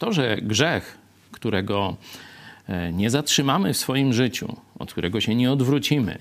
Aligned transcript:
To, 0.00 0.12
że 0.12 0.36
grzech, 0.42 0.98
którego 1.32 1.96
e, 2.68 2.92
nie 2.92 3.10
zatrzymamy 3.10 3.72
w 3.72 3.76
swoim 3.76 4.12
życiu, 4.12 4.56
od 4.78 4.92
którego 4.92 5.20
się 5.20 5.34
nie 5.34 5.52
odwrócimy, 5.52 6.18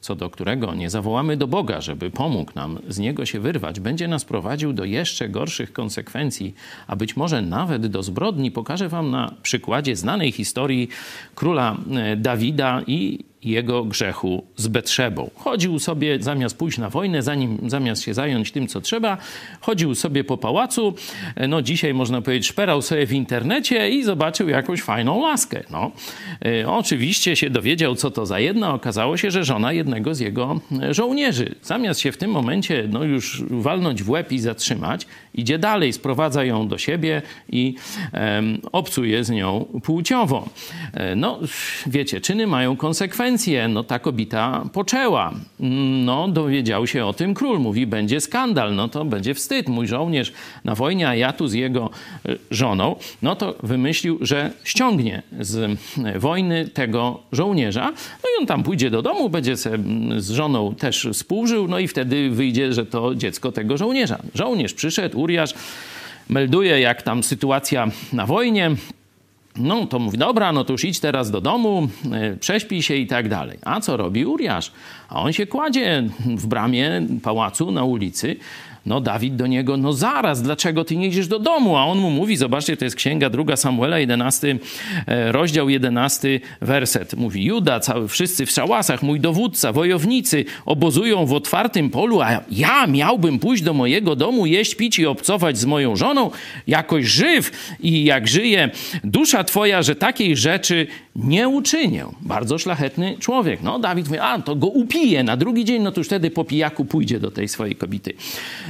co 0.00 0.14
do 0.14 0.30
którego 0.30 0.74
nie 0.74 0.90
zawołamy 0.90 1.36
do 1.36 1.46
Boga, 1.46 1.80
żeby 1.80 2.10
pomógł 2.10 2.52
nam 2.54 2.78
z 2.88 2.98
niego 2.98 3.26
się 3.26 3.40
wyrwać, 3.40 3.80
będzie 3.80 4.08
nas 4.08 4.24
prowadził 4.24 4.72
do 4.72 4.84
jeszcze 4.84 5.28
gorszych 5.28 5.72
konsekwencji, 5.72 6.54
a 6.86 6.96
być 6.96 7.16
może 7.16 7.42
nawet 7.42 7.86
do 7.86 8.02
zbrodni. 8.02 8.50
Pokażę 8.50 8.88
Wam 8.88 9.10
na 9.10 9.34
przykładzie 9.42 9.96
znanej 9.96 10.32
historii 10.32 10.88
króla 11.34 11.76
e, 11.90 12.16
Dawida 12.16 12.82
i 12.86 13.24
jego 13.44 13.84
grzechu 13.84 14.44
z 14.56 14.68
Betrzebą. 14.68 15.30
Chodził 15.36 15.78
sobie, 15.78 16.22
zamiast 16.22 16.56
pójść 16.56 16.78
na 16.78 16.90
wojnę, 16.90 17.22
zanim, 17.22 17.58
zamiast 17.66 18.02
się 18.02 18.14
zająć 18.14 18.52
tym, 18.52 18.68
co 18.68 18.80
trzeba, 18.80 19.18
chodził 19.60 19.94
sobie 19.94 20.24
po 20.24 20.36
pałacu, 20.38 20.94
no 21.48 21.62
dzisiaj 21.62 21.94
można 21.94 22.22
powiedzieć, 22.22 22.46
szperał 22.46 22.82
sobie 22.82 23.06
w 23.06 23.12
internecie 23.12 23.90
i 23.90 24.04
zobaczył 24.04 24.48
jakąś 24.48 24.82
fajną 24.82 25.22
laskę. 25.22 25.62
No, 25.70 25.90
e, 26.44 26.68
oczywiście 26.68 27.36
się 27.36 27.50
dowiedział, 27.50 27.94
co 27.94 28.10
to 28.10 28.26
za 28.26 28.40
jedna. 28.40 28.74
Okazało 28.74 29.16
się, 29.16 29.30
że 29.30 29.44
żona 29.44 29.72
jednego 29.72 30.14
z 30.14 30.20
jego 30.20 30.60
żołnierzy. 30.90 31.54
Zamiast 31.62 32.00
się 32.00 32.12
w 32.12 32.16
tym 32.16 32.30
momencie 32.30 32.88
no, 32.90 33.04
już 33.04 33.42
walnąć 33.50 34.02
w 34.02 34.10
łeb 34.10 34.32
i 34.32 34.38
zatrzymać, 34.38 35.06
idzie 35.34 35.58
dalej, 35.58 35.92
sprowadza 35.92 36.44
ją 36.44 36.68
do 36.68 36.78
siebie 36.78 37.22
i 37.48 37.74
obcuje 38.72 39.24
z 39.24 39.30
nią 39.30 39.64
płciowo. 39.82 40.48
E, 40.94 41.16
no, 41.16 41.38
wiecie, 41.86 42.20
czyny 42.20 42.46
mają 42.46 42.76
konsekwencje 42.76 43.31
no 43.68 43.84
ta 43.84 43.98
kobieta 43.98 44.64
poczęła. 44.72 45.32
No, 46.04 46.28
dowiedział 46.28 46.86
się 46.86 47.06
o 47.06 47.12
tym 47.12 47.34
król. 47.34 47.60
Mówi, 47.60 47.86
będzie 47.86 48.20
skandal, 48.20 48.74
no 48.74 48.88
to 48.88 49.04
będzie 49.04 49.34
wstyd. 49.34 49.68
Mój 49.68 49.86
żołnierz 49.86 50.32
na 50.64 50.74
wojnie, 50.74 51.08
a 51.08 51.14
ja 51.14 51.32
tu 51.32 51.48
z 51.48 51.52
jego 51.52 51.90
e, 52.26 52.36
żoną. 52.50 52.96
No 53.22 53.36
to 53.36 53.54
wymyślił, 53.62 54.18
że 54.20 54.50
ściągnie 54.64 55.22
z 55.40 55.78
e, 56.04 56.18
wojny 56.18 56.68
tego 56.68 57.20
żołnierza. 57.32 57.92
No 57.94 58.28
i 58.36 58.40
on 58.40 58.46
tam 58.46 58.62
pójdzie 58.62 58.90
do 58.90 59.02
domu, 59.02 59.30
będzie 59.30 59.56
se 59.56 59.78
z 60.16 60.30
żoną 60.30 60.74
też 60.74 61.08
współżył, 61.12 61.68
no 61.68 61.78
i 61.78 61.88
wtedy 61.88 62.30
wyjdzie, 62.30 62.72
że 62.72 62.86
to 62.86 63.14
dziecko 63.14 63.52
tego 63.52 63.76
żołnierza. 63.76 64.18
Żołnierz 64.34 64.74
przyszedł, 64.74 65.20
Uriasz, 65.20 65.54
melduje, 66.28 66.80
jak 66.80 67.02
tam 67.02 67.22
sytuacja 67.22 67.86
na 68.12 68.26
wojnie. 68.26 68.70
No 69.56 69.86
to 69.86 69.98
mówi, 69.98 70.18
dobra, 70.18 70.52
no 70.52 70.64
to 70.64 70.72
już 70.72 70.84
idź 70.84 71.00
teraz 71.00 71.30
do 71.30 71.40
domu, 71.40 71.88
e, 72.12 72.36
prześpij 72.36 72.82
się 72.82 72.94
i 72.94 73.06
tak 73.06 73.28
dalej. 73.28 73.58
A 73.64 73.80
co 73.80 73.96
robi 73.96 74.26
Uriasz? 74.26 74.72
A 75.08 75.22
on 75.22 75.32
się 75.32 75.46
kładzie 75.46 76.08
w 76.26 76.46
bramie 76.46 77.06
pałacu 77.22 77.70
na 77.70 77.84
ulicy, 77.84 78.36
no 78.86 79.00
Dawid 79.00 79.36
do 79.36 79.46
niego, 79.46 79.76
no 79.76 79.92
zaraz, 79.92 80.42
dlaczego 80.42 80.84
ty 80.84 80.96
nie 80.96 81.08
idziesz 81.08 81.28
do 81.28 81.38
domu? 81.38 81.76
A 81.76 81.84
on 81.84 81.98
mu 81.98 82.10
mówi, 82.10 82.36
zobaczcie, 82.36 82.76
to 82.76 82.84
jest 82.84 82.96
księga 82.96 83.30
druga 83.30 83.56
Samuela, 83.56 83.98
11, 83.98 84.58
e, 85.06 85.32
rozdział 85.32 85.68
11, 85.68 86.40
werset. 86.60 87.14
Mówi, 87.14 87.44
Juda, 87.44 87.80
cały, 87.80 88.08
wszyscy 88.08 88.46
w 88.46 88.50
szałasach, 88.50 89.02
mój 89.02 89.20
dowódca, 89.20 89.72
wojownicy 89.72 90.44
obozują 90.66 91.26
w 91.26 91.32
otwartym 91.32 91.90
polu, 91.90 92.20
a 92.20 92.40
ja 92.50 92.86
miałbym 92.86 93.38
pójść 93.38 93.62
do 93.62 93.74
mojego 93.74 94.16
domu, 94.16 94.46
jeść, 94.46 94.74
pić 94.74 94.98
i 94.98 95.06
obcować 95.06 95.58
z 95.58 95.64
moją 95.64 95.96
żoną, 95.96 96.30
jakoś 96.66 97.06
żyw 97.06 97.74
i 97.80 98.04
jak 98.04 98.28
żyje 98.28 98.70
dusza 99.04 99.44
twoja, 99.44 99.82
że 99.82 99.94
takiej 99.94 100.36
rzeczy 100.36 100.86
nie 101.16 101.48
uczynię. 101.48 102.04
Bardzo 102.20 102.58
szlachetny 102.58 103.16
człowiek. 103.18 103.62
No 103.62 103.78
Dawid 103.78 104.06
mówi, 104.06 104.18
a 104.18 104.38
to 104.38 104.56
go 104.56 104.66
upije. 104.66 105.24
Na 105.24 105.36
drugi 105.36 105.64
dzień, 105.64 105.82
no 105.82 105.92
to 105.92 106.00
już 106.00 106.06
wtedy 106.06 106.30
po 106.30 106.44
pijaku 106.44 106.84
pójdzie 106.84 107.20
do 107.20 107.30
tej 107.30 107.48
swojej 107.48 107.76
kobiety. 107.76 108.14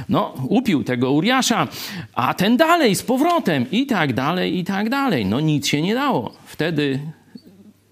No, 0.09 0.33
upił 0.49 0.83
tego 0.83 1.11
Uriasza, 1.11 1.67
a 2.13 2.33
ten 2.33 2.57
dalej 2.57 2.95
z 2.95 3.03
powrotem 3.03 3.71
i 3.71 3.85
tak 3.85 4.13
dalej, 4.13 4.57
i 4.57 4.63
tak 4.63 4.89
dalej. 4.89 5.25
No 5.25 5.39
nic 5.39 5.67
się 5.67 5.81
nie 5.81 5.95
dało. 5.95 6.33
Wtedy 6.45 6.99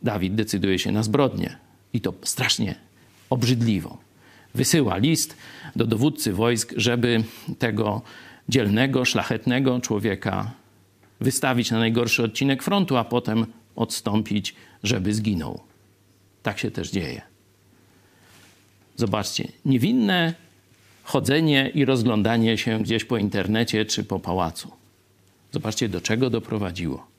Dawid 0.04 0.36
decyduje 0.36 0.80
się 0.80 0.92
na 0.92 1.04
zbrodnię. 1.04 1.58
I 1.94 2.02
to 2.02 2.14
strasznie 2.24 2.76
obrzydliwą. 3.30 3.98
Wysyła 4.56 4.98
list 4.98 5.38
do 5.76 5.88
dowódcy 5.88 6.34
wojsk, 6.34 6.74
żeby 6.78 7.24
tego 7.60 8.02
dzielnego, 8.50 9.06
szlachetnego 9.06 9.80
człowieka 9.80 10.52
wystawić 11.20 11.72
na 11.72 11.80
najgorszy 11.80 12.24
odcinek 12.24 12.64
frontu, 12.64 12.98
a 12.98 13.04
potem 13.04 13.46
odstąpić, 13.76 14.56
żeby 14.84 15.14
zginął. 15.14 15.60
Tak 16.44 16.60
się 16.60 16.72
też 16.72 16.92
dzieje. 16.92 17.22
Zobaczcie, 18.96 19.48
niewinne 19.66 20.34
chodzenie 21.04 21.72
i 21.74 21.86
rozglądanie 21.86 22.58
się 22.58 22.80
gdzieś 22.80 23.06
po 23.06 23.18
internecie 23.18 23.86
czy 23.86 24.04
po 24.04 24.20
pałacu. 24.20 24.72
Zobaczcie, 25.52 25.90
do 25.90 26.02
czego 26.02 26.30
doprowadziło. 26.30 27.11